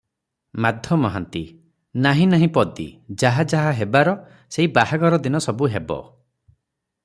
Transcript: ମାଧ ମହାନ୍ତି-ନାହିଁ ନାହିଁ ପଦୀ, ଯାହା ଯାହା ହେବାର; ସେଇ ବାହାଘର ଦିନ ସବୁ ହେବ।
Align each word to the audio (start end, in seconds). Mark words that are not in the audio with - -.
ମାଧ 0.65 0.95
ମହାନ୍ତି-ନାହିଁ 1.01 2.25
ନାହିଁ 2.31 2.49
ପଦୀ, 2.55 2.87
ଯାହା 3.25 3.47
ଯାହା 3.53 3.77
ହେବାର; 3.83 4.17
ସେଇ 4.57 4.73
ବାହାଘର 4.79 5.23
ଦିନ 5.29 5.43
ସବୁ 5.49 5.71
ହେବ। 5.77 6.03